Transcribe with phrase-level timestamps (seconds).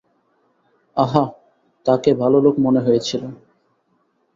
[0.97, 1.23] আহা,
[1.85, 3.23] তাকে ভালো লোক মনে হয়েছিল।